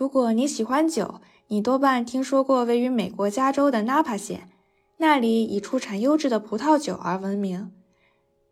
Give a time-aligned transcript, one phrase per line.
[0.00, 4.48] 如果你喜欢酒，你多半听说过位于美国加州的纳帕县，
[4.96, 7.70] 那里以出产优质的葡萄酒而闻名。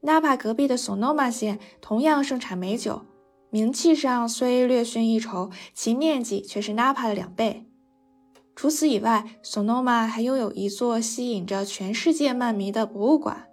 [0.03, 3.01] 纳帕隔壁的索诺玛县同样盛产美酒，
[3.49, 7.65] 名气上虽略逊一筹，其面积却是纳帕的两倍。
[8.55, 13.47] 除此以外，索诺玛还拥有一座吸引着全世界漫迷的博物馆。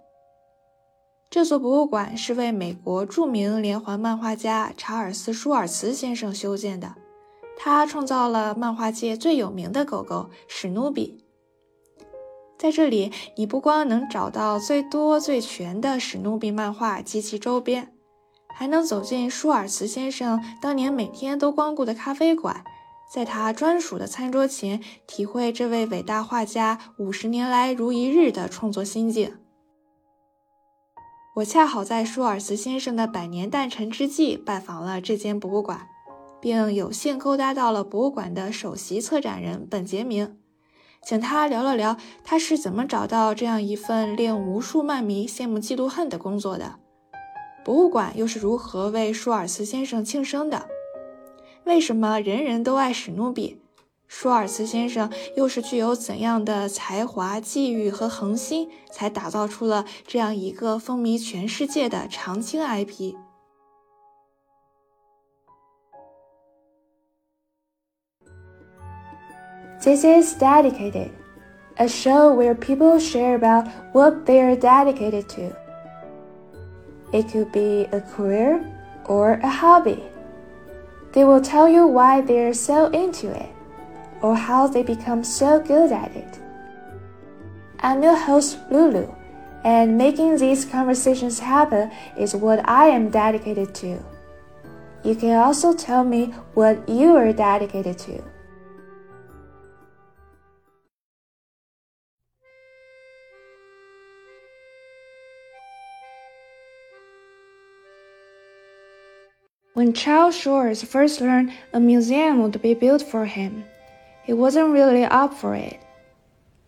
[1.30, 6.96] 这座博物馆是为美国著名连环漫画家查尔斯·舒尔茨先生修建的。
[7.56, 11.24] 他创造了漫画界最有名的狗狗史努比。
[12.58, 17.92] 在这里，你不光能找到最多最全的史努比漫画及其周边，
[18.54, 22.64] 还能走进舒尔茨先生当年每天都光顾的咖啡馆，
[23.12, 29.36] 在他专属的餐桌前，体会这位伟大画家五十年来如一日的创作心境。
[31.36, 35.88] 我恰好在舒尔茨先生的百年诞辰之际拜访了这间博物馆。
[36.46, 40.36] 并有幸勾搭到了博物馆的首席策展人本杰明，
[41.04, 46.76] 请他聊了聊他是怎么找到这样一份令无数漫迷羡慕嫉妒恨的工作的，
[47.64, 50.68] 博物馆又是如何为舒尔茨先生庆生的？
[51.64, 53.60] 为什么人人都爱史努比？
[54.06, 63.16] 舒尔茨先生又是具有怎样的才华、际遇和恒心，才打造出了这样一个风靡全世界的常青 IP？
[69.86, 71.12] IP？This is Dedicated,
[71.78, 75.56] a show where people share about what they are dedicated to.
[77.12, 78.60] It could be a career
[79.04, 80.02] or a hobby.
[81.12, 83.48] They will tell you why they're so into it
[84.22, 86.40] or how they become so good at it.
[87.80, 89.14] I'm your host, Lulu,
[89.64, 94.02] and making these conversations happen is what I am dedicated to.
[95.04, 98.35] You can also tell me what you are dedicated to.
[109.76, 113.66] When Charles Schulz first learned a museum would be built for him,
[114.24, 115.78] he wasn't really up for it.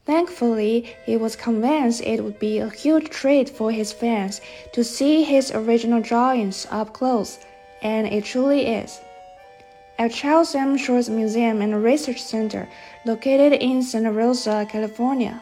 [0.05, 4.43] Thankfully, he was convinced it would be a huge treat for his fans
[4.75, 7.39] to see his original drawings up close,
[7.81, 9.01] and it truly is.
[9.99, 10.77] At Charles M.
[10.77, 12.69] Schulz Museum and Research Center,
[13.07, 15.41] located in Santa Rosa, California,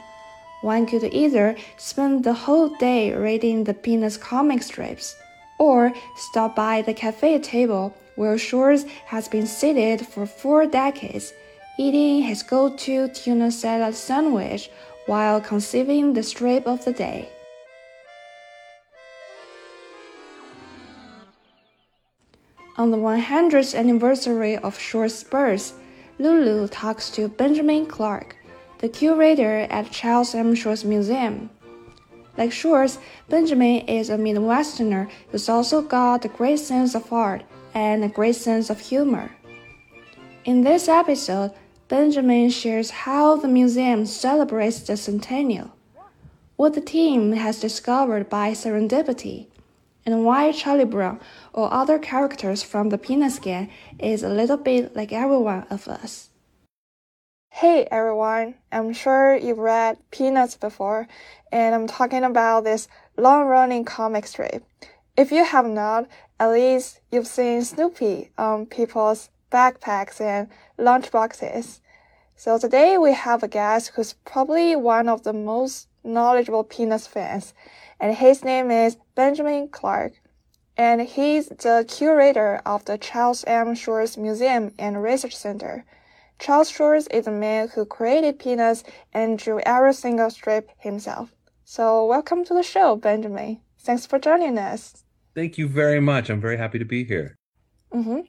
[0.60, 5.16] one could either spend the whole day reading the Peanuts comic strips
[5.58, 11.32] or stop by the cafe table where Schulz has been seated for four decades,
[11.78, 14.70] eating his go to tuna salad sandwich
[15.06, 17.28] while conceiving the strip of the day.
[22.78, 25.78] On the 100th anniversary of Schulz's birth,
[26.18, 28.36] Lulu talks to Benjamin Clark,
[28.78, 30.54] the curator at Charles M.
[30.54, 31.48] Schulz Museum.
[32.36, 32.98] Like Schulz,
[33.28, 37.42] Benjamin is a Midwesterner who's also got a great sense of art
[37.72, 39.30] and a great sense of humor.
[40.44, 41.52] In this episode,
[41.88, 45.72] Benjamin shares how the museum celebrates the centennial,
[46.56, 49.46] what the team has discovered by serendipity,
[50.04, 51.20] and why Charlie Brown
[51.52, 55.88] or other characters from the Peanuts gang is a little bit like every one of
[55.88, 56.28] us.
[57.60, 61.08] Hey everyone, I'm sure you've read Peanuts before,
[61.50, 62.86] and I'm talking about this
[63.16, 64.62] long running comic strip.
[65.16, 66.06] If you have not,
[66.38, 71.80] at least you've seen Snoopy on people's backpacks and lunchboxes.
[72.36, 77.54] So today we have a guest who's probably one of the most knowledgeable Peanuts fans,
[77.98, 80.12] and his name is Benjamin Clark.
[80.76, 83.74] And he's the curator of the Charles M.
[83.74, 85.86] Schulz Museum and Research Center.
[86.38, 91.34] Charles Schulz is a man who created Peanuts and drew every single strip himself.
[91.64, 93.60] So, welcome to the show, Benjamin.
[93.78, 95.02] Thanks for joining us.
[95.34, 96.28] Thank you very much.
[96.28, 97.36] I'm very happy to be here.
[97.92, 98.20] Mm-hmm.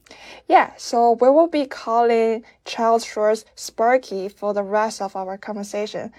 [0.48, 6.12] Yeah, so we will be calling Charles Schulz Sparky for the rest of our conversation.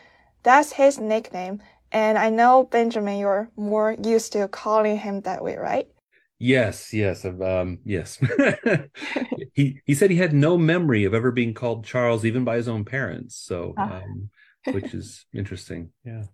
[0.43, 5.57] That's his nickname, and I know, Benjamin, you're more used to calling him that way,
[5.57, 5.89] right?
[6.38, 8.19] Yes, yes, um, yes.
[9.55, 12.69] he he said he had no memory of ever being called Charles, even by his
[12.69, 13.35] own parents.
[13.37, 14.02] So, ah.
[14.02, 14.31] um,
[14.67, 15.90] which is interesting.
[16.05, 16.25] Yeah.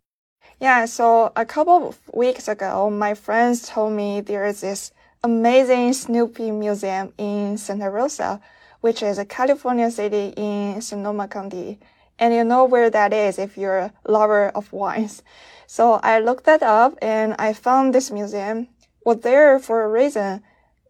[0.61, 0.85] Yeah.
[0.85, 4.93] So a couple of weeks ago, my friends told me there is this
[5.23, 8.41] amazing Snoopy museum in Santa Rosa,
[8.83, 11.79] which is a California city in Sonoma County.
[12.19, 15.23] And you know where that is if you're a lover of wines.
[15.67, 18.69] So I looked that up and I found this museum
[19.05, 20.43] was there for a reason.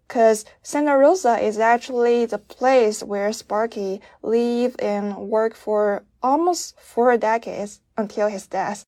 [0.06, 7.16] because Santa Rosa is actually the place where Sparky lived and worked for almost four
[7.16, 8.84] decades until his death.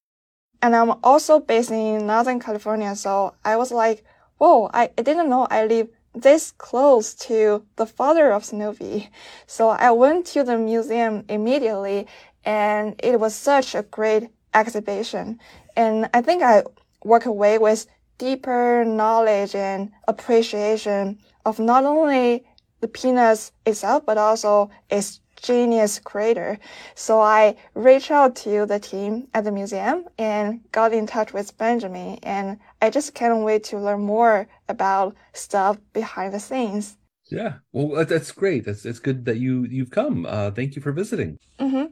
[0.62, 4.04] And I'm also based in Northern California, so I was like,
[4.38, 9.10] whoa, I, I didn't know I live this close to the father of Snoopy.
[9.46, 12.06] So I went to the museum immediately
[12.44, 15.40] and it was such a great exhibition.
[15.76, 16.64] And I think I
[17.04, 17.86] walk away with
[18.18, 22.44] deeper knowledge and appreciation of not only
[22.80, 26.58] the Peanuts itself, but also its genius creator.
[26.94, 31.56] So I reached out to the team at the museum and got in touch with
[31.58, 32.18] Benjamin.
[32.22, 36.96] And I just can't wait to learn more about stuff behind the scenes.
[37.30, 38.64] Yeah, well, that's great.
[38.64, 40.26] That's it's good that you you've come.
[40.26, 41.38] Uh, thank you for visiting.
[41.58, 41.86] Mm-hmm.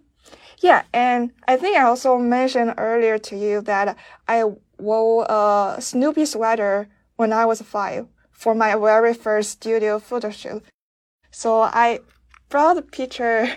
[0.60, 3.96] Yeah, and I think I also mentioned earlier to you that
[4.28, 4.44] I
[4.78, 10.62] wore a Snoopy sweater when I was five for my very first studio photo shoot.
[11.30, 12.00] So I
[12.48, 13.48] brought a picture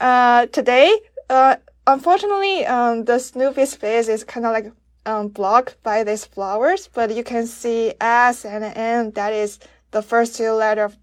[0.00, 0.98] uh, today.
[1.28, 1.56] Uh,
[1.86, 4.72] unfortunately, um, the Snoopy's face is kind of like
[5.06, 9.10] um, blocked by these flowers, but you can see S and N.
[9.12, 9.58] That is
[9.90, 10.96] the first two letters of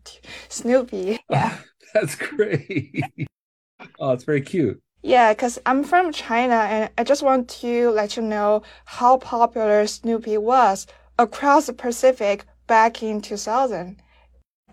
[0.49, 1.19] Snoopy.
[1.29, 1.57] Yeah,
[1.93, 3.03] that's great.
[3.99, 4.81] oh, it's very cute.
[5.01, 9.87] Yeah, because I'm from China and I just want to let you know how popular
[9.87, 10.87] Snoopy was
[11.17, 13.97] across the Pacific back in 2000.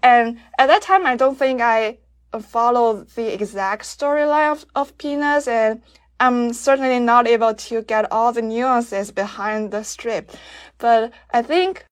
[0.02, 1.98] And at that time, I don't think I
[2.40, 5.82] followed the exact storyline of, of Peanuts and
[6.18, 10.32] I'm certainly not able to get all the nuances behind the strip.
[10.78, 11.84] But I think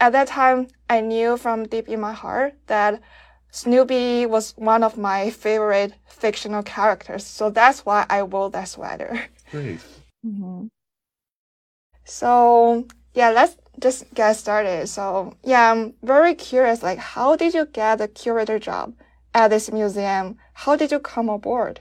[0.00, 3.00] at that time, I knew from deep in my heart that
[3.54, 9.28] Snoopy was one of my favorite fictional characters, so that's why I wore that sweater.
[9.52, 9.78] Great.
[10.26, 10.66] Mm-hmm.
[12.04, 14.88] So yeah, let's just get started.
[14.88, 16.82] So yeah, I'm very curious.
[16.82, 18.94] Like, how did you get the curator job
[19.32, 20.36] at this museum?
[20.54, 21.78] How did you come aboard?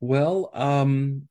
[0.00, 1.28] Well, um,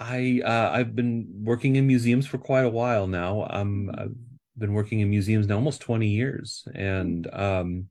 [0.00, 3.46] I uh, I've been working in museums for quite a while now.
[3.50, 4.16] Um, I've
[4.58, 7.86] been working in museums now almost twenty years, and um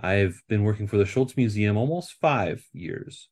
[0.00, 3.28] I've been working for the Schulz Museum almost five years.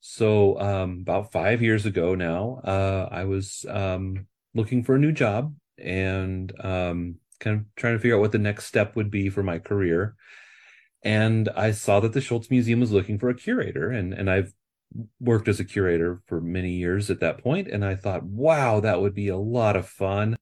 [0.00, 5.12] So um, about five years ago now, uh, I was um, looking for a new
[5.12, 9.28] job and um, kind of trying to figure out what the next step would be
[9.28, 10.16] for my career.
[11.02, 14.52] And I saw that the Schulz Museum was looking for a curator, and and I've
[15.20, 19.00] worked as a curator for many years at that point, and I thought, wow, that
[19.00, 20.36] would be a lot of fun.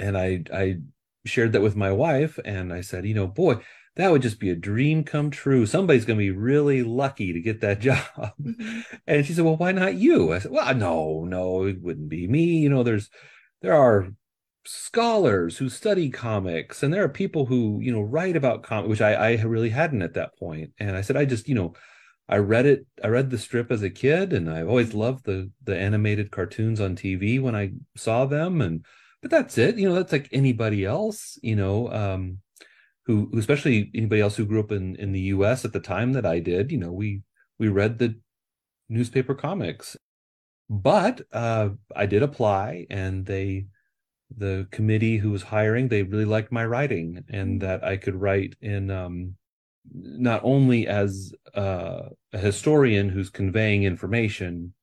[0.00, 0.78] And I I
[1.24, 3.60] shared that with my wife, and I said, you know, boy,
[3.96, 5.64] that would just be a dream come true.
[5.64, 8.04] Somebody's going to be really lucky to get that job.
[8.16, 8.80] Mm-hmm.
[9.06, 10.32] And she said, well, why not you?
[10.32, 12.58] I said, well, no, no, it wouldn't be me.
[12.58, 13.10] You know, there's,
[13.62, 14.08] there are
[14.66, 19.00] scholars who study comics and there are people who, you know, write about comics, which
[19.00, 20.72] I, I really hadn't at that point.
[20.78, 21.74] And I said, I just, you know,
[22.28, 25.50] I read it, I read the strip as a kid and I've always loved the,
[25.62, 28.60] the animated cartoons on TV when I saw them.
[28.60, 28.84] And,
[29.22, 32.38] but that's it, you know, that's like anybody else, you know, um,
[33.06, 35.64] who, who especially anybody else who grew up in in the U.S.
[35.64, 37.22] at the time that I did, you know, we
[37.58, 38.16] we read the
[38.88, 39.96] newspaper comics.
[40.68, 43.66] But uh, I did apply, and they
[44.36, 47.66] the committee who was hiring they really liked my writing and mm-hmm.
[47.66, 49.36] that I could write in um,
[49.94, 54.74] not only as uh, a historian who's conveying information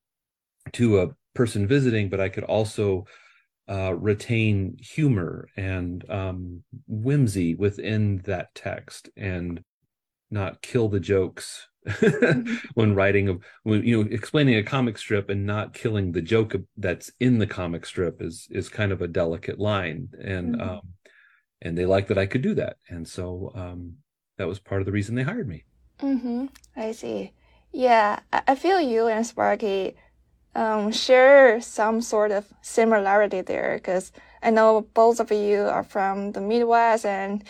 [0.74, 3.06] to a person visiting, but I could also
[3.70, 9.64] uh, retain humor and um, whimsy within that text and
[10.30, 12.56] not kill the jokes mm-hmm.
[12.74, 16.56] when writing of when you know explaining a comic strip and not killing the joke
[16.76, 20.70] that's in the comic strip is is kind of a delicate line and mm-hmm.
[20.70, 20.82] um
[21.62, 23.98] and they liked that I could do that and so um
[24.38, 25.64] that was part of the reason they hired me
[26.00, 27.32] mm-hmm I see
[27.72, 29.96] yeah I feel you and Sparky
[30.56, 36.32] um, share some sort of similarity there because I know both of you are from
[36.34, 37.44] the Midwest and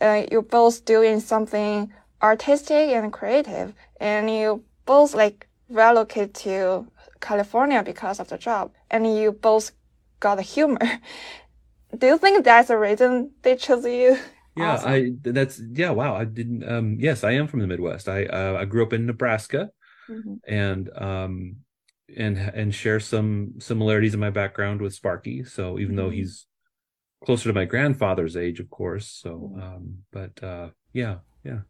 [0.00, 6.86] uh, you're both doing something artistic and creative and you both like relocate to
[7.20, 9.72] California because of the job and you both
[10.20, 10.78] got the humor.
[11.98, 14.18] Do you think that's the reason they chose you?
[14.56, 14.90] Yeah, awesome.
[14.90, 16.16] I that's yeah, wow.
[16.16, 18.08] I didn't um yes, I am from the Midwest.
[18.08, 19.70] I uh, I grew up in Nebraska
[20.08, 20.34] mm-hmm.
[20.48, 21.56] and um
[22.14, 25.44] and and share some similarities in my background with Sparky.
[25.44, 25.96] So even mm-hmm.
[25.96, 26.46] though he's
[27.24, 29.08] closer to my grandfather's age, of course.
[29.08, 29.62] So, mm-hmm.
[29.62, 31.60] um, but uh, yeah, yeah,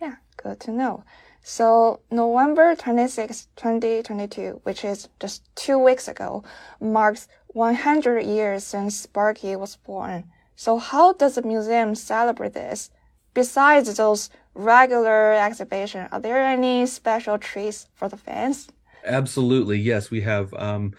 [0.00, 1.04] yeah, good to know.
[1.42, 6.44] So November 26, 2022, which is just two weeks ago,
[6.80, 10.24] marks 100 years since Sparky was born.
[10.56, 12.90] So how does the museum celebrate this?
[13.38, 18.68] besides those regular exhibition, are there any special treats for the fans?
[19.08, 20.10] Absolutely, yes.
[20.10, 20.92] We have um,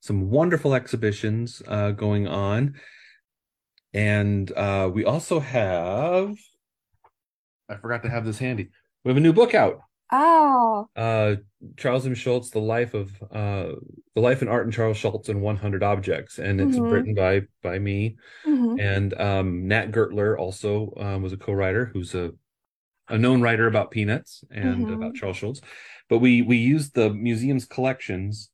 [0.00, 2.74] some wonderful exhibitions uh, going on,
[3.94, 6.36] and uh, we also have.
[7.68, 8.70] I forgot to have this handy.
[9.04, 9.80] We have a new book out.
[10.10, 10.88] Oh.
[10.94, 11.36] Uh,
[11.76, 12.14] Charles M.
[12.14, 13.72] Schulz, The Life of uh,
[14.14, 16.90] The Life and Art in Charles Schulz and 100 Objects, and it's Mhm.
[16.90, 18.16] written by by me
[18.46, 18.78] Mhm.
[18.80, 22.32] and um, Nat Gertler also um, was a co-writer who's a
[23.12, 24.94] a known writer about peanuts and Mhm.
[24.94, 25.60] about Charles Schulz.
[26.08, 28.50] But we we used the museum's collections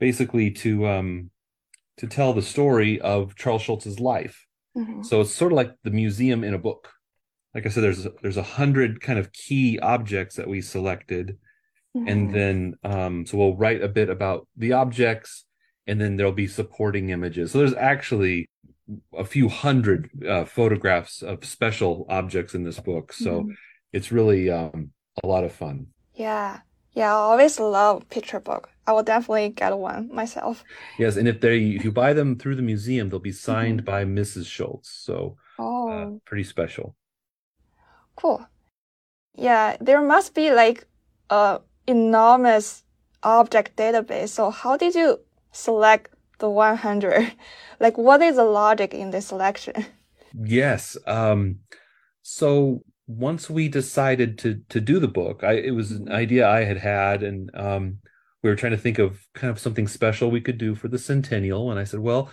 [0.00, 1.30] basically to um
[1.96, 4.46] to tell the story of Charles Schulz's life.
[4.76, 5.04] Mhm.
[5.04, 6.92] So it's sort of like the museum in a book.
[7.54, 11.38] Like I said, there's there's a hundred kind of key objects that we selected,
[11.94, 12.32] and Mhm.
[12.32, 15.46] then um, so we'll write a bit about the objects,
[15.86, 17.52] and then there'll be supporting images.
[17.52, 18.50] So there's actually
[19.14, 23.12] a few hundred uh, photographs of special objects in this book.
[23.12, 23.54] So Mhm.
[23.92, 24.90] It's really um,
[25.22, 25.88] a lot of fun.
[26.14, 26.60] Yeah.
[26.92, 28.70] Yeah, I always love picture book.
[28.86, 30.64] I will definitely get one myself.
[30.98, 34.04] Yes, and if they if you buy them through the museum, they'll be signed by
[34.04, 34.46] Mrs.
[34.46, 34.88] Schulz.
[34.88, 35.90] So Oh.
[35.90, 36.96] uh, pretty special.
[38.16, 38.46] Cool.
[39.34, 40.86] Yeah, there must be like
[41.28, 42.84] a enormous
[43.22, 44.30] object database.
[44.30, 45.20] So how did you
[45.52, 47.32] select the 100?
[47.80, 49.84] Like what is the logic in this selection?
[50.32, 50.96] Yes.
[51.06, 51.60] Um,
[52.22, 56.64] so once we decided to to do the book, I it was an idea I
[56.64, 57.98] had had, and um,
[58.42, 60.98] we were trying to think of kind of something special we could do for the
[60.98, 61.70] centennial.
[61.70, 62.30] And I said, well,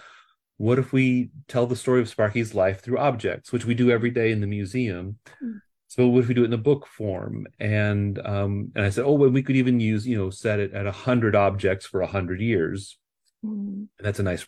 [0.58, 4.12] what if we tell the story of Sparky's life through objects, which we do every
[4.12, 5.18] day in the museum?
[5.44, 5.60] Mm.
[5.88, 7.46] So what if we do it in the book form?
[7.60, 10.74] And um, and I said, oh, well, we could even use, you know, set it
[10.74, 12.98] at a hundred objects for a hundred years.
[13.46, 13.84] Mm-hmm.
[14.00, 14.48] That's a nice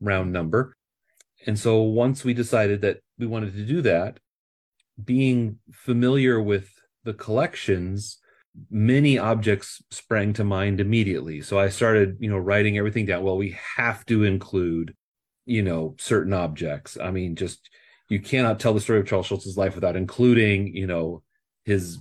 [0.00, 0.76] round number.
[1.46, 4.18] And so once we decided that we wanted to do that,
[5.02, 6.70] being familiar with
[7.04, 8.18] the collections,
[8.70, 11.40] many objects sprang to mind immediately.
[11.40, 13.24] So I started, you know, writing everything down.
[13.24, 14.94] Well, we have to include,
[15.46, 16.96] you know, certain objects.
[17.00, 17.68] I mean, just
[18.08, 21.22] you cannot tell the story of Charles Schulz's life without including, you know,
[21.64, 21.98] his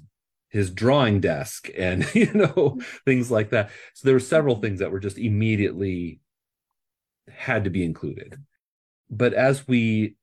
[0.49, 3.71] his drawing desk and you know things like that.
[3.93, 6.19] So there were several things that were just immediately
[7.27, 8.35] had to be included.
[9.09, 10.15] But as we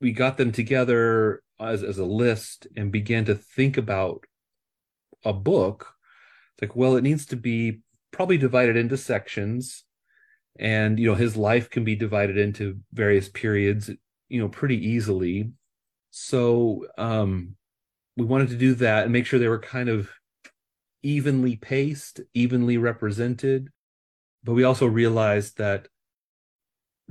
[0.00, 4.24] we got them together as as a list and began to think about
[5.24, 5.94] a book,
[6.54, 7.80] it's like, well, it needs to be
[8.10, 9.84] probably divided into sections.
[10.58, 13.90] And you know, his life can be divided into various periods,
[14.28, 15.52] you know, pretty easily.
[16.10, 17.56] So um
[18.16, 20.10] we wanted to do that and make sure they were kind of
[21.02, 23.70] evenly paced, evenly represented.
[24.44, 25.88] But we also realized that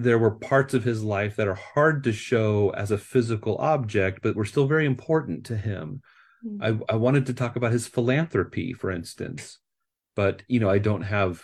[0.04, 4.22] there were parts of his life that are hard to show as a physical object,
[4.22, 6.02] but were still very important to him.
[6.60, 9.60] I, I wanted to talk about his philanthropy, for instance,
[10.16, 11.44] but you know, I don't have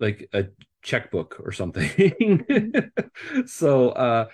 [0.00, 0.46] like a
[0.82, 2.44] checkbook or something.
[3.46, 4.26] so uh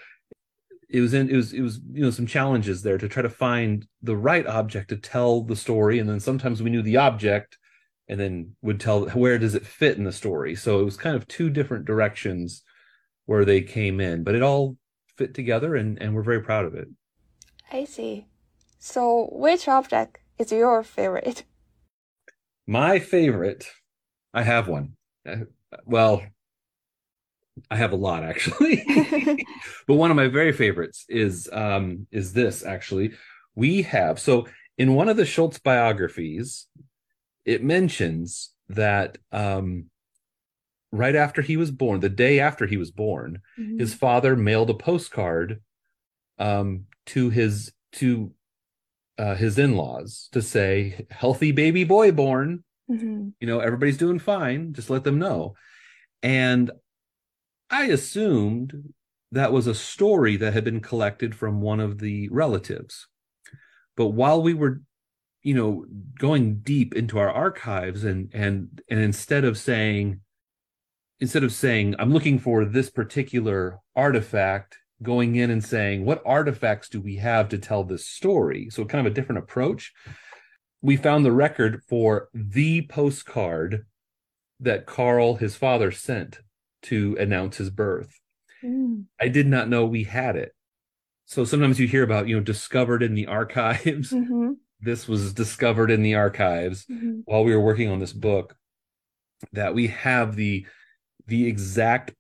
[0.91, 3.31] it was in it was it was you know some challenges there to try to
[3.31, 7.59] find the right object to tell the story and then sometimes we knew the object
[8.09, 11.15] and then would tell where does it fit in the story so it was kind
[11.15, 12.63] of two different directions
[13.31, 14.77] where they came in but it all
[15.17, 16.89] fit together and and we're very proud of it
[17.73, 18.27] I see.
[18.81, 21.45] So which object is your favorite?
[22.67, 23.67] my favorite
[24.35, 24.97] i have one
[25.27, 25.45] Uh,
[25.85, 26.23] well
[27.71, 28.83] i have a lot actually
[29.87, 33.13] but one of my very favorites is um is this actually
[33.55, 34.47] we have so
[34.79, 36.67] in one of the schulz biographies
[37.45, 39.90] it mentions that um
[40.93, 43.41] right after he was born the day after he was born
[43.79, 45.63] his father mailed a postcard
[46.39, 48.33] um to his to
[49.19, 52.65] uh, his in-laws to say healthy baby boy born.
[52.91, 53.33] Mhm.
[53.41, 55.55] you know everybody's doing fine just let them know.
[56.23, 56.71] And
[57.71, 58.93] i assumed
[59.33, 63.07] that was a story that had been collected from one of the relatives.
[63.97, 64.83] But while we were
[65.43, 65.85] you know
[66.19, 70.21] going deep into our archives and and and instead of saying
[71.21, 76.89] instead of saying i'm looking for this particular artifact going in and saying what artifacts
[76.89, 79.93] do we have to tell this story so kind of a different approach
[80.83, 83.85] we found the record for the postcard
[84.61, 86.41] that Carl, his father, sent
[86.83, 88.19] to announce his birth.
[88.65, 89.05] Mm.
[89.21, 90.55] I did not know we had it.
[91.27, 94.11] So sometimes you hear about, you know, discovered in the archives.
[94.13, 94.57] Mhm.
[94.81, 97.23] This was discovered in the archives Mhm.
[97.27, 98.57] while we were working on this book
[99.53, 100.67] that we have the
[101.31, 102.15] the exact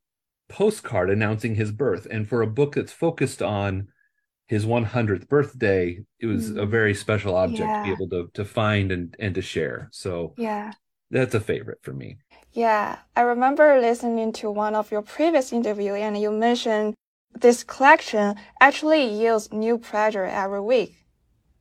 [0.49, 3.89] postcard announcing his birth and for a book that's focused on
[4.49, 6.71] his 100th birthday, it was a Mm.
[6.79, 9.89] very special object to be able to to find and and to share.
[9.93, 10.73] So Yeah.
[11.11, 12.19] that's a favorite for me.
[12.53, 16.95] Yeah, I remember listening to one of your previous interview and you mentioned
[17.35, 20.95] this collection actually yields new pleasure every week.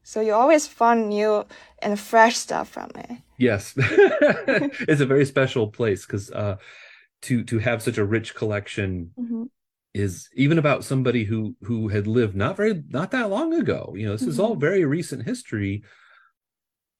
[0.03, 1.45] So you always find new
[1.81, 3.11] and fresh stuff from it.
[3.37, 6.57] Yes, it's a very special place because uh,
[7.23, 9.43] to to have such a rich collection Mm-hmm.
[9.93, 13.93] is even about somebody who who had lived not very not that long ago.
[13.97, 14.61] You know, this is all Mhm.
[14.61, 15.83] very recent history.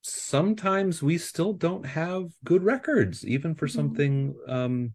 [0.02, 3.72] Sometimes we still don't have good records, even for Mhm.
[3.74, 4.94] something um,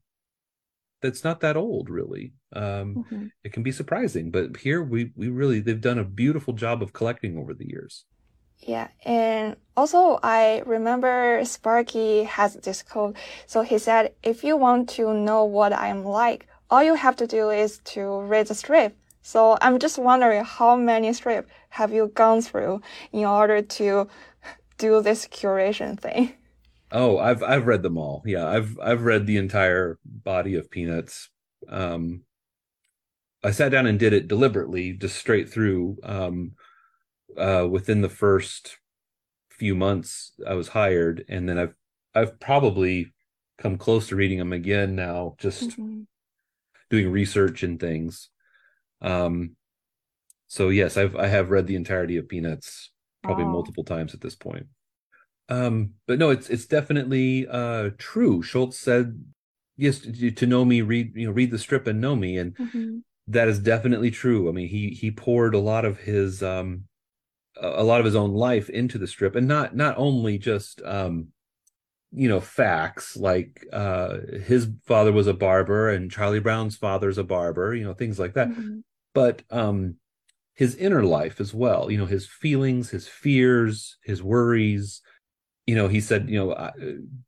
[1.01, 2.33] that's not that old, really.
[2.53, 3.27] Um, Mm-hmm.
[3.43, 6.93] it can be surprising, but here we we really they've done a beautiful job of
[6.93, 8.05] collecting over the years.
[8.59, 13.15] Yeah, and also I remember Sparky has this quote.
[13.45, 17.27] So he said, if you want to know what I'm like, all you have to
[17.27, 18.97] do is to read the strip.
[19.21, 22.81] So I'm just wondering how many strip have you gone through
[23.11, 24.07] in order to
[24.77, 26.33] do this curation thing?
[26.91, 28.23] Oh, I've I've read them all.
[28.25, 31.29] Yeah, I've I've read the entire body of Peanuts.
[31.67, 32.23] Um,
[33.43, 35.97] I sat down and did it deliberately, just straight through.
[36.03, 36.53] Um,
[37.37, 38.77] uh, within the first
[39.51, 41.75] few months, I was hired, and then I've
[42.15, 43.13] I've probably
[43.57, 45.79] come close to reading them again now, just
[46.89, 48.29] doing research and things.
[49.01, 49.55] Um,
[50.47, 52.91] so yes, I've I have read the entirety of Peanuts
[53.23, 53.45] probably Wow.
[53.45, 54.67] multiple times at this point.
[55.49, 58.43] Um, but no, it's it's definitely uh true.
[58.43, 59.23] Schulz said,
[59.77, 62.55] "Yes, to, to know me, read you know read the strip and know me," and
[62.59, 62.97] Mm-hmm.
[63.27, 64.49] that is definitely true.
[64.49, 66.85] I mean, he he poured a lot of his um
[67.61, 71.27] a lot of his own life into the strip, and not not only just um
[72.11, 77.23] you know facts like uh his father was a barber and Charlie Brown's father's a
[77.23, 78.79] barber, you know things like that, Mm-hmm.
[79.13, 79.95] but um
[80.55, 81.91] his inner life as well.
[81.91, 85.01] You know his feelings, his fears, his worries.
[85.67, 86.71] You know, he said, you know,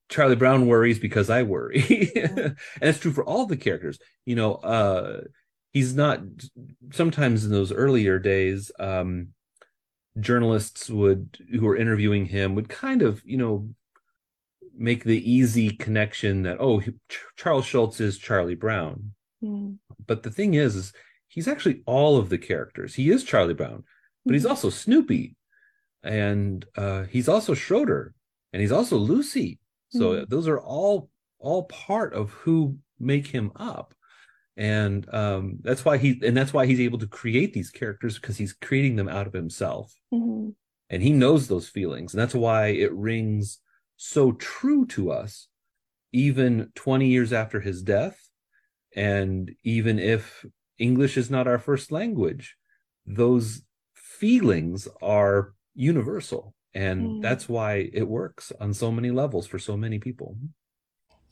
[0.10, 1.80] Charlie Brown worries because I worry,
[2.16, 3.98] and it's true for all the characters.
[4.26, 5.22] You know, uh
[5.74, 6.22] he's not
[6.92, 9.30] sometimes in those earlier days um
[10.20, 13.70] journalists would who were interviewing him would kind of you know
[14.76, 19.12] make the easy connection that oh he, Ch- charles schulz is charlie brown
[19.44, 19.74] Mm-hmm.
[20.08, 20.94] but the thing is is
[21.28, 23.84] he's actually all of the characters he is charlie brown
[24.26, 24.50] but he's Mhm.
[24.50, 25.36] also snoopy
[26.04, 28.14] and uh he's also schroeder
[28.54, 30.30] and he's also lucy so Mhm.
[30.30, 33.94] those are all all part of who make him up
[34.58, 38.38] and um that's why he and that's why he's able to create these characters because
[38.38, 39.94] he's creating them out of himself.
[40.14, 40.50] Mm-hmm.
[40.90, 42.14] and he knows those feelings.
[42.14, 43.60] And that's why it rings
[43.98, 45.48] so true to us
[46.14, 48.30] even 20 years after his death.
[48.96, 50.46] And even if
[50.80, 52.56] english is not our first language
[53.06, 53.64] those
[53.96, 56.54] feelings are universal.
[56.74, 57.22] And Mm.
[57.22, 60.38] that's why it works on so many levels for so many people.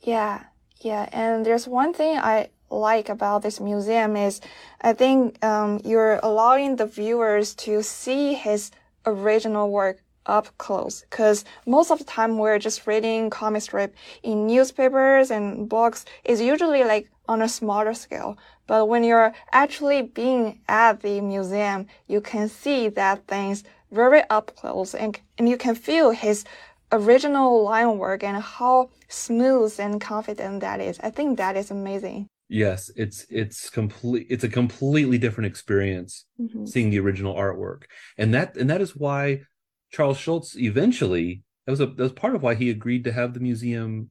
[0.00, 0.44] Yeah,
[0.80, 4.40] yeah, and there's one thing I like about this museum is
[4.80, 8.70] I think um, you're allowing the viewers to see his
[9.04, 14.46] original work up close because most of the time we're just reading comic strip in
[14.46, 20.58] newspapers and books is usually like on a smaller scale but when you're actually being
[20.68, 25.76] at the museum you can see that things very up close and, and you can
[25.76, 26.44] feel his
[26.92, 30.98] original line work and how smooth and confident that is.
[31.00, 32.28] I think that is amazing.
[32.48, 36.66] Yes it's it's complete it's a completely different experience Mm-hmm.
[36.66, 37.84] seeing the original artwork.
[38.18, 39.42] And that and that is why
[39.90, 43.32] charles schulz eventually that was a that was part of why he agreed to have
[43.34, 44.10] the museum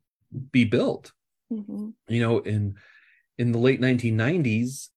[0.52, 1.12] be built.
[1.52, 1.89] Mm-hmm.
[2.08, 2.76] you know in
[3.38, 4.89] in the late 1990s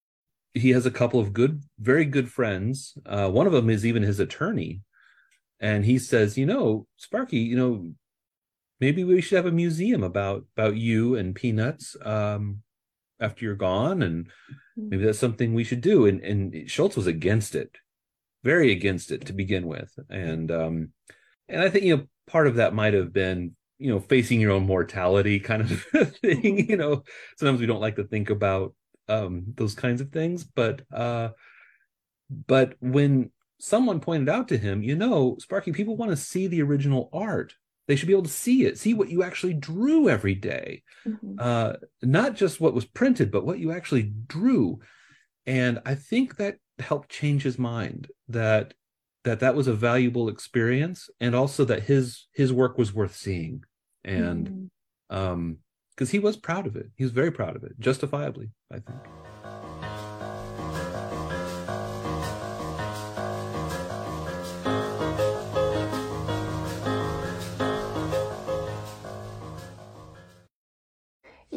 [0.54, 2.96] he has a couple of good very good friends.
[3.06, 4.80] Uh one of them is even his attorney.
[5.60, 7.92] And he says you know sparky you know
[8.80, 11.94] maybe we should have a museum about about you and peanuts.
[12.02, 12.62] Um
[13.20, 14.28] after you're gone and
[14.76, 16.06] maybe that's something we should do.
[16.06, 17.76] And and schulz was against it
[18.44, 19.92] very against it to begin with.
[20.08, 20.92] And um
[21.48, 24.52] and i think you know part of that might have been you know facing your
[24.52, 25.84] own mortality kind of
[26.22, 27.04] thing you know.
[27.38, 28.74] Sometimes we don't like to think about
[29.08, 31.30] um those kinds of things but uh
[32.46, 36.62] but when someone pointed out to him you know sparky people want to see the
[36.62, 37.54] original art
[37.88, 40.82] they should be able to see it see what you actually drew every day.
[41.06, 41.34] Mm-hmm.
[41.38, 41.72] uh
[42.02, 44.78] not just what was printed but what you actually drew.
[45.46, 48.74] And i think that helped change his mind that
[49.24, 53.64] that that was a valuable experience and also that his his work was worth seeing.
[54.04, 54.70] And
[55.10, 55.58] um
[55.96, 56.86] because he was proud of it.
[56.94, 58.98] He was very proud of it justifiably i think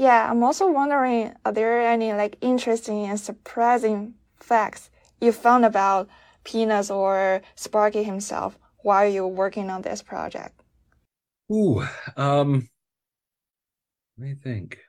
[0.02, 4.90] Yeah, I'm also wondering, are there any like interesting and surprising facts
[5.22, 6.10] you found about
[6.44, 10.64] Peanuts or Sparky himself while you're working on this project?
[11.52, 11.86] Ooh,
[12.18, 12.68] um,
[14.18, 14.80] let me think.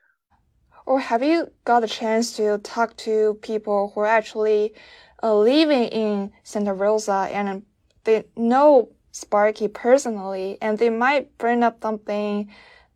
[0.87, 4.75] Or have you got a chance to talk to people who are actually
[5.22, 7.64] uh, living in Santa Rosa and
[8.05, 12.51] they know Sparky personally and they might bring up something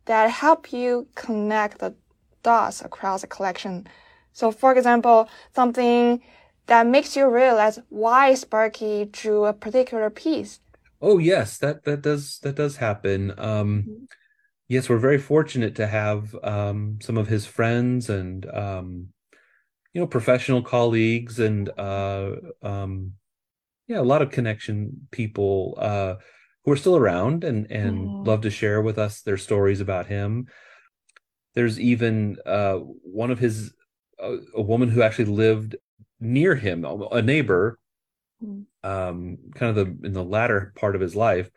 [0.05, 1.93] that help you connect the
[2.47, 3.73] dots across the collection.
[4.31, 6.21] So for example, something
[6.67, 10.59] that makes you realize why Sparky drew a particular piece.
[11.01, 13.31] Oh yes, that that does that does happen.
[13.37, 14.03] Um, mm-hmm.
[14.69, 18.87] Yes, we're very fortunate to have um, some of his friends and um,
[19.93, 22.31] you know professional colleagues and uh,
[22.63, 23.13] um,
[23.87, 26.15] yeah, a lot of connection people uh,
[26.63, 28.27] who are still around and and mm.
[28.27, 30.47] love to share with us their stories about him.
[31.57, 33.73] There's even uh, one of his
[34.21, 35.75] uh, a woman who actually lived
[36.19, 37.79] near him, a neighbor,
[38.45, 38.65] mm.
[38.83, 41.49] um, kind of the in the latter part of his life.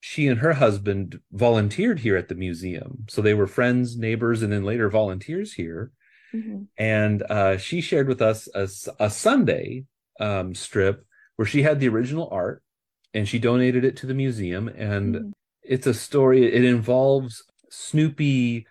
[0.00, 4.52] She and her husband volunteered here at the museum, so they were friends, neighbors, and
[4.52, 5.92] then later volunteers here.
[6.34, 6.64] Mm-hmm.
[6.76, 9.84] And uh, she shared with us a, a Sunday
[10.18, 11.06] um, strip
[11.36, 12.64] where she had the original art
[13.14, 14.66] and she donated it to the museum.
[14.66, 15.30] And mm-hmm.
[15.62, 18.66] it's a story, it involves Snoopy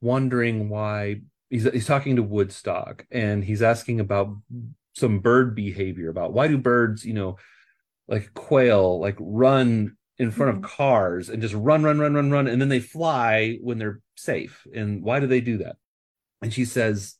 [0.00, 4.36] wondering why he's, he's talking to Woodstock and he's asking about
[4.94, 7.36] some bird behavior about why do birds, you know,
[8.08, 10.64] like quail, like run in front mm-hmm.
[10.64, 12.46] of cars and just run, run, run, run, run.
[12.46, 14.66] And then they fly when they're safe.
[14.74, 15.76] And why do they do that?
[16.42, 17.16] And she says,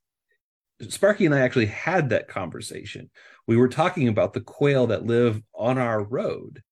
[0.89, 3.11] Sparky and I actually had that conversation.
[3.47, 6.63] We were talking about the quail that live on our road.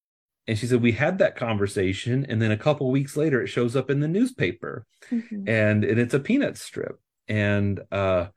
[0.48, 2.26] And she said, We had that conversation.
[2.28, 5.48] And then a couple weeks later, it shows up in the newspaper mm-hmm.
[5.48, 7.00] and, and it's a peanut strip.
[7.28, 8.28] And uh,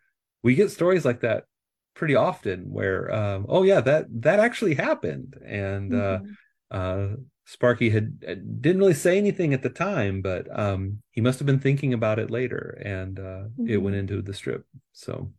[0.41, 1.43] we get stories like that
[1.93, 5.35] pretty often where, um, oh, yeah, that that actually happened.
[5.45, 6.31] And uh, mm-hmm.
[6.71, 11.19] uh, uh, Sparky had uh, didn't really say anything at the time, but um, he
[11.19, 13.67] must have been thinking about it later, and uh, mm-hmm.
[13.67, 14.65] it went into the strip.
[14.93, 15.31] So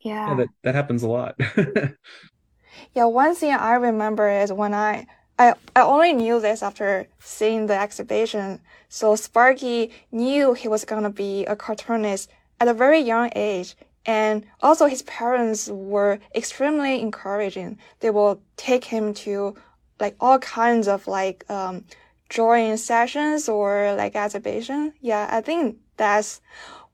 [0.00, 0.30] yeah.
[0.30, 1.38] yeah, that, that happens a lot.
[2.94, 5.06] yeah, one thing I remember is when I,
[5.40, 8.60] I I only knew this after seeing the exhibition.
[8.90, 12.28] So Sparky knew he was gonna be a cartoonist
[12.60, 13.74] at a very young age.
[14.04, 17.78] And also his parents were extremely encouraging.
[18.00, 19.54] They will take him to
[19.98, 21.84] like all kinds of like um,
[22.28, 24.92] drawing sessions or like exhibition.
[25.00, 26.40] Yeah, I think that's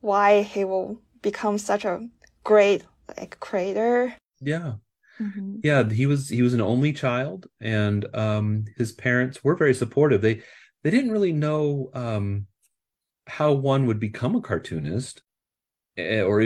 [0.01, 2.09] why he will become such a
[2.45, 2.85] great
[3.17, 4.15] like creator.
[4.41, 4.75] Yeah.
[5.21, 5.57] Mm-hmm.
[5.63, 10.21] Yeah, he was he was an only child, and um, his parents were very supportive.
[10.21, 10.43] They
[10.83, 12.47] they didn't really know um,
[13.27, 15.23] how one would become a cartoonist
[15.97, 16.43] eh, or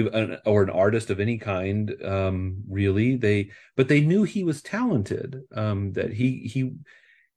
[0.47, 1.95] or an artist of any kind.
[2.05, 5.43] Um, really, they but they knew he was talented.
[5.55, 6.73] Um, that he he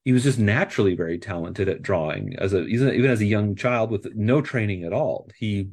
[0.06, 3.90] he was just naturally very talented at drawing as a even as a young child
[3.90, 5.30] with no training at all.
[5.36, 5.70] He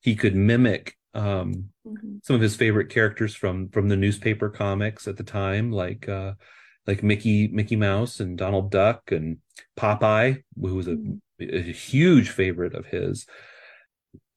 [0.00, 2.16] he could mimic um, mm-hmm.
[2.22, 6.34] some of his favorite characters from from the newspaper comics at the time, like uh,
[6.86, 9.38] like Mickey Mickey Mouse and Donald Duck and
[9.76, 11.16] Popeye, who was a, mm-hmm.
[11.40, 13.26] a huge favorite of his.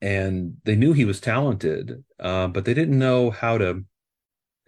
[0.02, 3.86] And they knew he was talented, uh, but they didn't know how to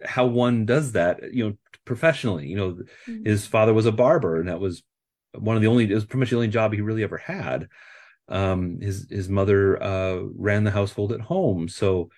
[0.04, 2.46] how one does that, you know, professionally.
[2.46, 3.24] You know, mm-hmm.
[3.24, 4.82] his father was a barber, and that was
[5.34, 7.68] one of the only it was pretty much the only job he really ever had
[8.28, 12.10] um, his his mother uh, ran the household at home, so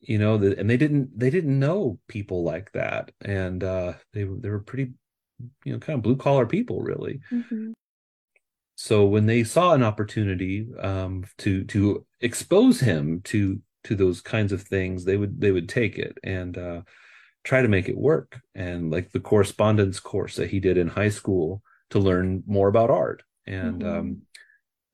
[0.00, 4.24] you know, the, and they didn't they didn't know people like that, and uh, they
[4.24, 4.92] they were pretty,
[5.64, 7.20] you know, kind of blue collar people, really.
[7.32, 7.72] Mm-hmm.
[8.76, 14.52] So when they saw an opportunity um, to to expose him to to those kinds
[14.52, 16.82] of things, they would they would take it and uh,
[17.42, 18.40] try to make it work.
[18.54, 22.90] And like the correspondence course that he did in high school to learn more about
[22.90, 23.98] art, and mm-hmm.
[23.98, 24.22] um,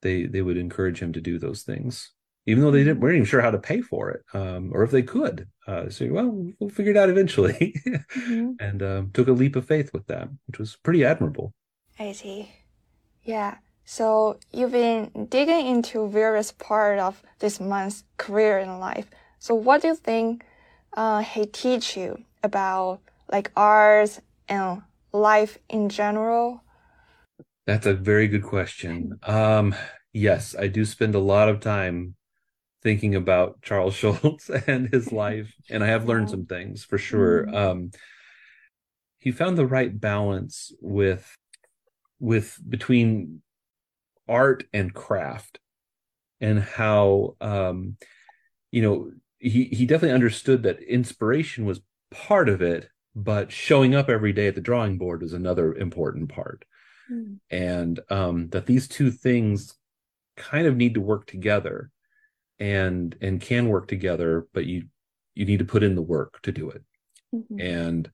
[0.04, 2.12] they they would encourage him to do those things,
[2.46, 4.92] even though they didn't weren't even sure how to pay for it, um, or if
[4.92, 5.48] they could.
[5.66, 8.52] Uh, so well, we'll figure it out eventually, mm-hmm.
[8.60, 11.52] and um, took a leap of faith with that, which was pretty admirable.
[11.98, 12.52] I see.
[13.24, 13.56] Yeah.
[13.84, 19.10] So you've been digging into various part of this man's career in life.
[19.38, 20.44] So what do you think
[20.94, 26.62] uh, he teach you about like art and life in general?
[27.66, 29.18] That's a very good question.
[29.22, 29.74] Um,
[30.12, 32.14] yes, I do spend a lot of time
[32.82, 37.46] thinking about Charles Schulz and his life, and I have learned some things for sure.
[37.46, 37.54] Mm-hmm.
[37.54, 37.90] Um,
[39.18, 41.36] he found the right balance with
[42.20, 43.42] with between
[44.28, 45.58] art and craft.
[46.40, 47.96] and how um,
[48.70, 54.08] you know he he definitely understood that inspiration was part of it, but showing up
[54.08, 56.64] every day at the drawing board was another important part,
[57.10, 57.38] mm.
[57.50, 59.74] and um, that these two things
[60.36, 61.90] kind of need to work together,
[62.58, 64.84] and and can work together, but you
[65.34, 66.82] you need to put in the work to do it,
[67.34, 67.60] mm-hmm.
[67.60, 68.10] and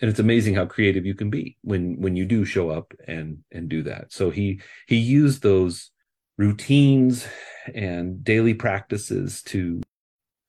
[0.00, 3.38] and it's amazing how creative you can be when when you do show up and
[3.52, 5.90] and do that so he he used those
[6.38, 7.26] routines
[7.74, 9.80] and daily practices to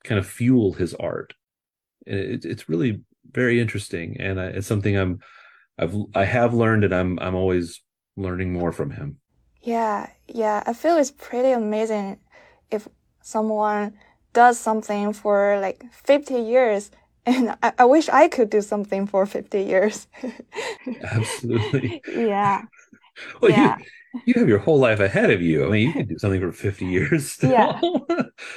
[0.04, 1.34] kind of fuel his art
[2.06, 3.02] it, it's really
[3.32, 5.20] very interesting and it's something i'm
[5.78, 7.82] i've i have learned and i'm i'm always
[8.16, 9.18] learning more from him
[9.62, 12.20] yeah yeah i feel it's pretty amazing
[12.72, 12.88] if
[13.22, 13.94] someone
[14.34, 16.92] does something for like 50 years
[17.26, 20.08] and I, I wish I could do something for 50 years.
[21.02, 22.02] Absolutely.
[22.06, 22.64] yeah.
[23.42, 23.78] Well, yeah.
[23.78, 23.78] You,
[24.26, 25.66] you have your whole life ahead of you.
[25.66, 27.52] I mean, you can do something for 50 years still.
[27.52, 27.82] Yeah.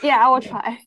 [0.02, 0.78] yeah, I will try.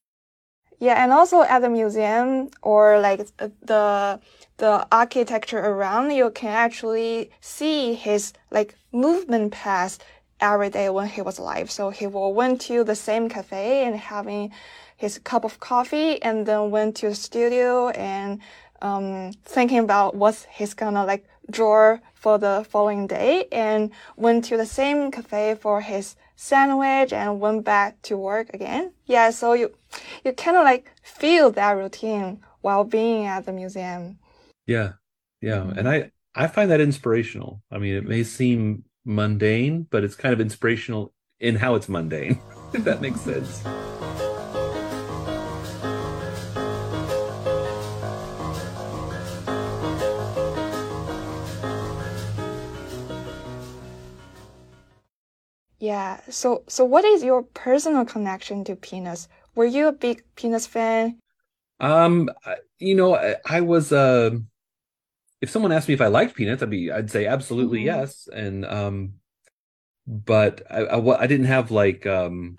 [0.79, 4.19] Yeah, and also at the museum or like the
[4.57, 10.03] the architecture around, you can actually see his like movement past
[10.39, 11.69] every day when he was alive.
[11.69, 14.51] So he will went to the same cafe and having
[14.95, 18.39] his cup of coffee and then went to the studio and
[18.81, 24.57] um, thinking about what he's gonna like draw for the following day and went to
[24.57, 28.93] the same cafe for his sandwich and went back to work again.
[29.05, 29.75] Yeah, so you
[30.23, 34.19] you kind of like feel that routine while being at the museum.
[34.65, 34.93] Yeah.
[35.41, 35.79] Yeah, mm-hmm.
[35.79, 37.61] and I I find that inspirational.
[37.71, 42.39] I mean, it may seem mundane, but it's kind of inspirational in how it's mundane,
[42.73, 43.63] if that makes sense.
[55.79, 56.19] Yeah.
[56.29, 59.27] So, so what is your personal connection to Peanuts?
[59.55, 61.19] Were you a big Peanuts fan?
[61.79, 62.29] Um,
[62.77, 63.91] you know, I, I was.
[63.91, 64.31] Uh,
[65.41, 67.99] if someone asked me if I liked Peanuts, I'd be, I'd say absolutely mm-hmm.
[67.99, 68.27] yes.
[68.31, 69.13] And um,
[70.05, 72.57] but I, I, I didn't have like um,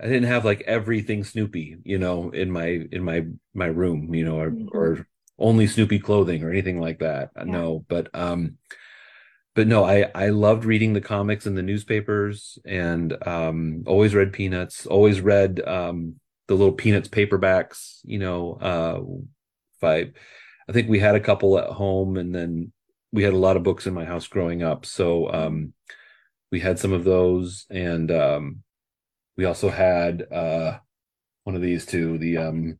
[0.00, 4.24] I didn't have like everything Snoopy, you know, in my in my my room, you
[4.24, 4.68] know, or mm-hmm.
[4.72, 5.06] or
[5.38, 7.30] only Snoopy clothing or anything like that.
[7.36, 7.44] Yeah.
[7.44, 8.58] No, but um
[9.54, 14.32] but no, I I loved reading the comics and the newspapers, and um, always read
[14.32, 14.86] Peanuts.
[14.86, 16.16] Always read um,
[16.48, 17.98] the little Peanuts paperbacks.
[18.04, 19.00] You know, uh,
[19.76, 20.12] if I
[20.68, 22.72] I think we had a couple at home, and then
[23.12, 24.86] we had a lot of books in my house growing up.
[24.86, 25.74] So um,
[26.50, 28.62] we had some of those, and um,
[29.36, 30.78] we also had uh,
[31.44, 32.16] one of these too.
[32.16, 32.78] The um,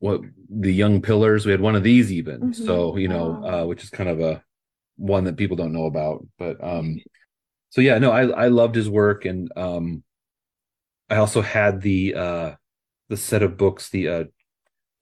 [0.00, 1.46] what the Young Pillars.
[1.46, 2.40] We had one of these even.
[2.40, 2.66] Mm-hmm.
[2.66, 4.42] So you know, uh, which is kind of a
[5.00, 6.26] one that people don't know about.
[6.38, 6.98] But um,
[7.70, 10.02] so yeah, no, I I loved his work, and um,
[11.08, 12.54] I also had the uh
[13.08, 14.24] the set of books, the uh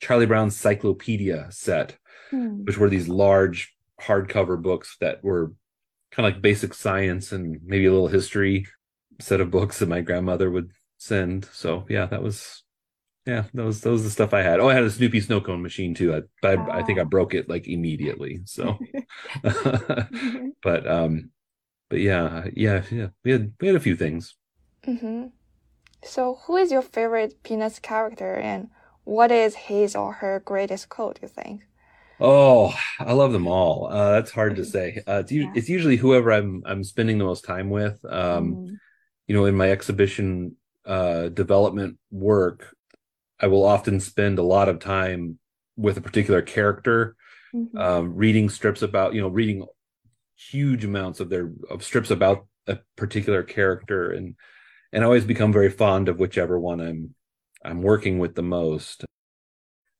[0.00, 1.96] Charlie Brown Cyclopedia set,
[2.30, 2.64] hmm.
[2.64, 5.52] which were these large hardcover books that were
[6.12, 8.66] kind of like basic science and maybe a little history
[9.20, 11.46] set of books that my grandmother would send.
[11.52, 12.62] So yeah, that was
[13.28, 14.58] yeah, those that the stuff I had.
[14.58, 16.14] Oh, I had a Snoopy snow cone machine too.
[16.14, 18.40] I I, I think I broke it like immediately.
[18.46, 18.78] So,
[20.62, 21.30] but um,
[21.90, 23.08] but yeah, yeah, yeah.
[23.24, 24.34] We had we had a few things.
[24.86, 25.26] Mm-hmm.
[26.02, 28.68] So, who is your favorite Peanuts character, and
[29.04, 31.18] what is his or her greatest quote?
[31.20, 31.66] You think?
[32.20, 33.88] Oh, I love them all.
[33.92, 35.02] Uh, that's hard to say.
[35.06, 35.52] Uh, it's, yeah.
[35.54, 38.02] it's usually whoever I'm I'm spending the most time with.
[38.08, 38.76] Um, mm.
[39.26, 42.74] You know, in my exhibition uh, development work,
[43.40, 45.38] I will often spend a lot of time
[45.77, 47.16] with a particular character,
[47.55, 47.79] mm-hmm.
[47.79, 49.66] um, reading strips about, you know, reading
[50.37, 54.35] huge amounts of their of strips about a particular character, and
[54.92, 57.14] and I always become very fond of whichever one I'm
[57.64, 59.05] I'm working with the most.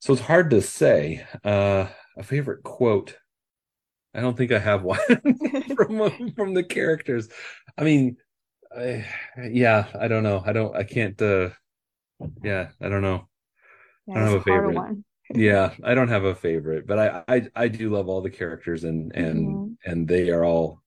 [0.01, 1.27] So it's hard to say.
[1.45, 3.17] Uh, a favorite quote.
[4.15, 4.99] I don't think I have one
[5.77, 7.29] from from the characters.
[7.77, 8.17] I mean,
[8.77, 9.07] I,
[9.51, 10.43] yeah, I don't know.
[10.45, 10.77] I don't.
[10.77, 11.21] I can't.
[11.21, 11.51] Uh,
[12.43, 13.29] yeah, I don't know.
[14.07, 14.75] Yeah, I don't have a favorite.
[14.75, 15.05] One.
[15.35, 18.85] yeah, I don't have a favorite, but I I, I do love all the characters
[18.85, 19.91] and and mm-hmm.
[19.91, 20.83] and they are all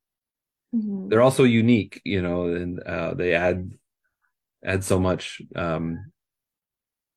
[0.74, 1.10] mm-hmm.
[1.10, 3.72] they're also unique, you know, and uh, they add
[4.64, 6.12] add so much um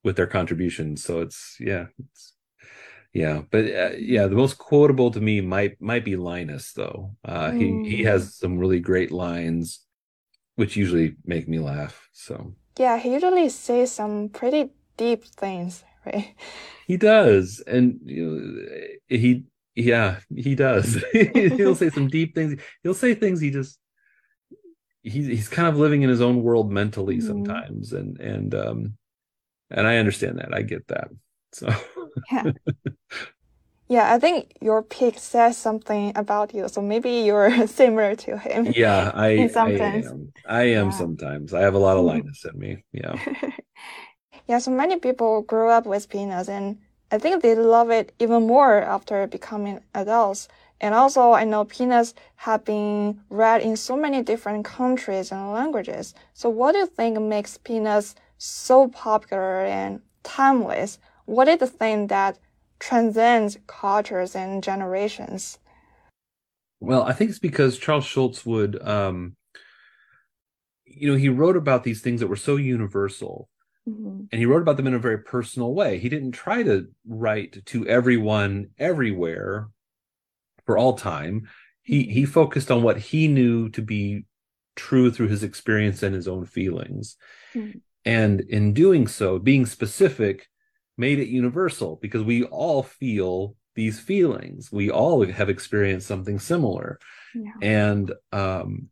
[0.03, 1.03] with their contributions.
[1.03, 2.35] So it's yeah, it's
[3.15, 7.15] yeah, but uh, yeah, the most quotable to me might might be Linus though.
[7.25, 7.85] Uh, mm.
[7.87, 8.07] He he mm.
[8.07, 9.81] has some really great lines,
[10.57, 12.09] which usually make me laugh.
[12.13, 16.35] So yeah, he usually says some pretty deep things, right?
[16.87, 21.03] He does, and you know, he yeah he does.
[21.13, 22.61] He'll say some deep things.
[22.83, 23.79] He'll say things he just
[25.03, 27.21] he's he's kind of living in his own world mentally Mhm.
[27.21, 28.97] sometimes, and and um,
[29.71, 30.55] and I understand that.
[30.55, 31.09] I get that.
[31.53, 31.69] So
[32.31, 32.49] Yeah.
[33.89, 38.75] Yeah, I think your pic says something about you, so maybe you're similar to him.
[38.75, 39.71] yeah, I I
[40.05, 40.33] am.
[40.47, 40.93] I am Yeah.
[40.93, 41.53] sometimes.
[41.55, 42.05] I have a lot of Mhm.
[42.05, 42.85] Linus in me.
[42.93, 43.21] Yeah.
[44.49, 46.79] Yeah, so many people grew up with peanuts and
[47.11, 50.49] I think they love it even more after becoming adults.
[50.81, 56.15] And also, I know peanuts have been read in so many different countries and languages.
[56.35, 60.99] So what do you think makes peanuts so popular and timeless?
[61.27, 62.39] What is the thing that
[62.85, 65.59] transcends cultures and generations?
[66.81, 69.37] Well, I think it's because Charles Schulz would, um,
[70.87, 73.49] you know, he wrote about these things that were so universal,
[73.89, 74.25] Mm-hmm.
[74.33, 75.99] and he wrote about them in a very personal way.
[75.99, 79.69] He didn't try to write to everyone everywhere
[80.67, 81.49] for all time.
[81.83, 84.25] He he focused on what he knew to be
[84.77, 87.17] true through his experience and his own feelings.
[87.55, 87.81] Mhm.
[88.05, 90.49] And in doing so, being specific
[90.97, 94.71] made it universal because we all feel these feelings.
[94.71, 96.99] We all have experienced something similar.
[97.35, 97.51] Yeah.
[97.63, 98.91] and um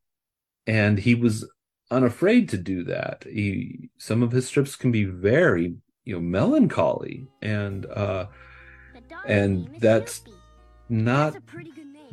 [0.67, 1.49] and he was
[1.91, 3.25] unafraid to do that.
[3.25, 8.27] He some of his strips can be very you know melancholy and uh
[9.27, 10.23] and that's
[10.89, 11.37] not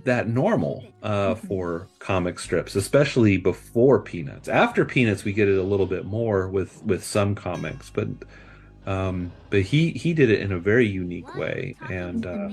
[0.05, 4.47] that normal uh for comic strips especially before peanuts.
[4.47, 8.07] After peanuts we get it a little bit more with with some comics but
[8.85, 12.49] um but he he did it in a very unique way and uh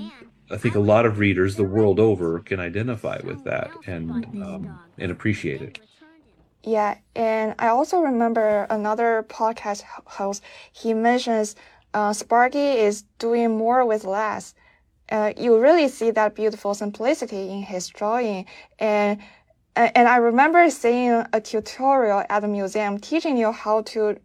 [0.51, 4.79] I think a lot of readers the world over can identify with that and um,
[4.97, 5.81] and appreciate it.
[6.63, 10.43] Yeah, and I also remember another podcast host.
[10.73, 11.57] He mentions
[11.95, 14.55] uh, Sparky is doing more with less.
[15.11, 18.47] Uh, you really see that beautiful simplicity in his drawing,
[18.79, 19.21] and
[19.75, 24.17] and and I remember seeing a tutorial at the museum teaching you how to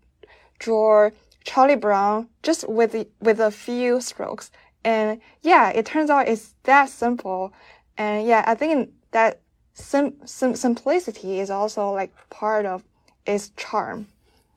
[0.60, 1.10] draw
[1.44, 4.52] Charlie Brown just with the, with a few strokes.
[4.84, 7.54] And yeah, it turns out it's that simple.
[7.98, 9.42] And yeah, I think that
[9.74, 12.84] sim, sim simplicity is also like part of
[13.26, 14.08] its charm.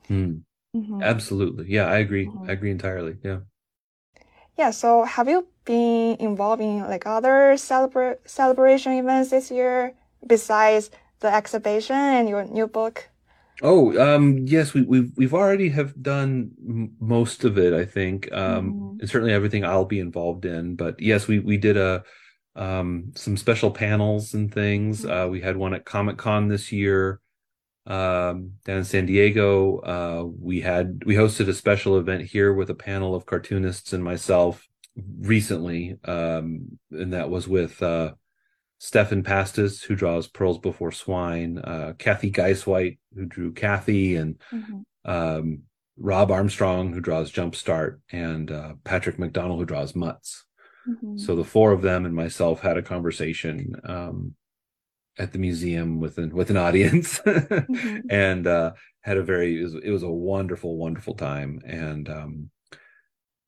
[0.08, 0.38] Hmm.
[0.74, 1.02] Mhm.
[1.02, 2.26] Absolutely, yeah, I agree.
[2.26, 2.48] Mhm.
[2.48, 3.16] I agree entirely.
[3.22, 3.40] Yeah.
[4.56, 9.94] Yeah, so have you been involved in like other celebra celebration events this year
[10.26, 13.08] besides the exhibition and your new book?
[13.62, 18.30] Oh, um, yes, we, we've we've already have done m most of it, I think.
[18.32, 18.98] Um, Mhm.
[18.98, 20.74] and certainly everything I'll be involved in.
[20.76, 22.02] But yes, we we did a
[22.56, 25.04] um some special panels and things.
[25.04, 27.20] Uh, we had one at Comic Con this year,
[27.86, 29.78] um, down in San Diego.
[29.80, 34.04] Uh, we had we hosted a special event here with a panel of cartoonists and
[34.04, 34.66] myself
[35.20, 38.14] recently, um, and that was with uh
[38.84, 44.38] Stephan Pastis, who draws Pearls Before Swine, uh, Cathy Guisewite, who drew Cathy, and
[45.06, 45.62] um,
[45.96, 50.44] Robb Armstrong, who draws JumpStart, and uh, Patrick McDonnell, who draws Mutts.
[51.16, 54.34] So the four of them and myself had a conversation um,
[55.18, 57.22] at the museum with an with an audience,
[58.10, 61.58] and uh, had a very it was, it was a wonderful, wonderful time.
[61.66, 62.50] And um,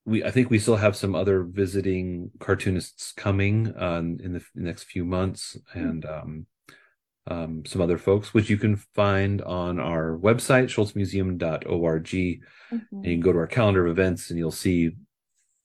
[0.06, 4.84] we I think we still have some other visiting cartoonists coming uh, in the next
[4.84, 6.46] few months, and um,
[7.28, 12.14] um, some other folks, which you can find on our website, schulzmuseum.org.
[12.70, 14.92] And you can go to our calendar of events and you'll see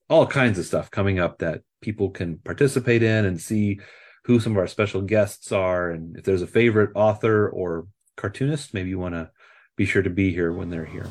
[0.10, 3.80] all kinds of stuff coming up that people can participate in and see
[4.26, 5.92] who some of our special guests are.
[5.92, 9.30] And if there's a favorite author or cartoonist, maybe you want to
[9.78, 11.08] be sure to be here when they're here.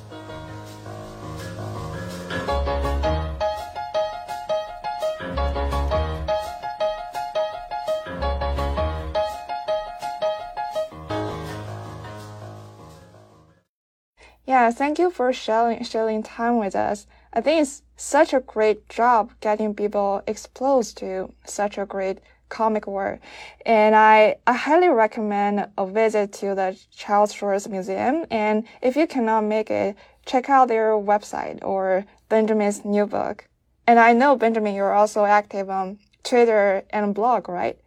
[14.61, 17.07] Yeah, thank you for sharing sharing time with us.
[17.33, 22.19] I think it's such a great job getting people exposed to such a great
[22.51, 23.21] comic world.
[23.65, 28.27] And I, I highly recommend a visit to the Charles Schulz Museum.
[28.31, 29.97] And if you cannot make it,
[30.27, 33.49] check out their website or Benjamin's new book.
[33.87, 37.79] And I know, Benjamin, you're also active on Twitter and blog, right?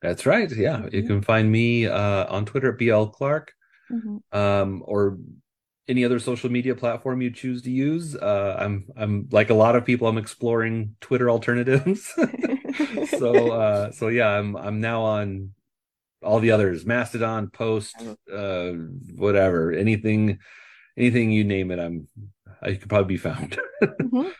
[0.00, 0.48] That's right.
[0.52, 0.86] Yeah.
[0.92, 3.52] You can find me uh, on Twitter at BL Clark
[4.32, 5.18] um, or
[5.90, 8.16] any other social media platform you choose to use.
[8.16, 10.08] Uh, I'm I'm like a lot of people.
[10.08, 12.14] I'm exploring Twitter alternatives.
[13.04, 15.52] so uh, so yeah, I'm I'm now on
[16.22, 18.72] all the others: Mastodon, Post, uh,
[19.16, 20.38] whatever, anything,
[20.96, 21.78] anything you name it.
[21.80, 22.08] I'm
[22.62, 23.58] I could probably be found.
[24.02, 24.34] Mhm.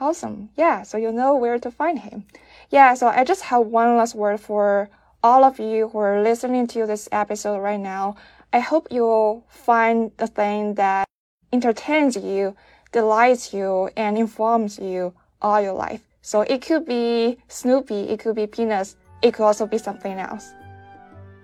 [0.00, 0.50] Awesome.
[0.56, 2.26] Yeah, so you know where to find him.
[2.70, 4.90] Yeah, so I just have one last word for
[5.22, 8.16] all of you who are listening to this episode right now.
[8.52, 11.06] I hope you'll find the thing that
[11.52, 12.56] entertains you,
[12.92, 16.02] delights you, and informs you all your life.
[16.22, 20.52] So it could be Snoopy, it could be Peanuts, it could also be something else.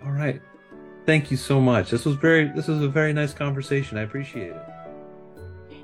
[0.05, 0.41] All right.
[1.07, 1.91] Thank you so much.
[1.91, 3.97] This was very this was a very nice conversation.
[3.97, 4.63] I appreciate it.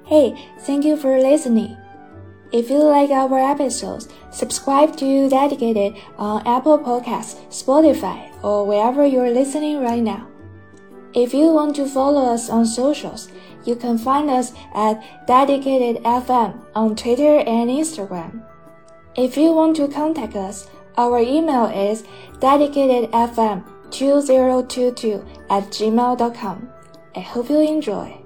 [0.05, 1.77] Hey, thank you for listening.
[2.51, 9.31] If you like our episodes, subscribe to Dedicated on Apple Podcasts, Spotify, or wherever you're
[9.31, 10.29] listening right now.
[11.15, 13.29] If you want to follow us on socials,
[13.67, 18.43] you can find us at Dedicated FM on Twitter and Instagram.
[19.15, 22.05] If you want to contact us, our email is
[22.41, 26.69] dedicatedfm2022 at gmail.com.
[27.15, 28.22] I hope you enjoy.